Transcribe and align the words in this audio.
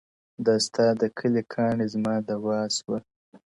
دا 0.45 0.55
ستاد 0.65 0.99
كلي 1.17 1.41
كاڼى 1.53 1.85
زما 1.93 2.15
دوا 2.29 2.59
سوه.! 2.77 2.97